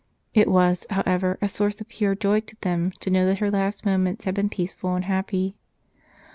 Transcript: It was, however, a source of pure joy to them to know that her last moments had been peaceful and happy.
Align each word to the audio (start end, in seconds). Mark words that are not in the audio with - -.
It 0.33 0.47
was, 0.49 0.87
however, 0.89 1.37
a 1.43 1.47
source 1.47 1.79
of 1.79 1.87
pure 1.87 2.15
joy 2.15 2.39
to 2.39 2.57
them 2.61 2.89
to 3.01 3.11
know 3.11 3.27
that 3.27 3.37
her 3.37 3.51
last 3.51 3.85
moments 3.85 4.25
had 4.25 4.33
been 4.33 4.49
peaceful 4.49 4.95
and 4.95 5.05
happy. 5.05 5.59